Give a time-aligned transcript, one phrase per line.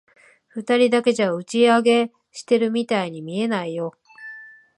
[0.49, 3.91] 二人だけじゃ、打ち上げしてるみたいに見えないよ。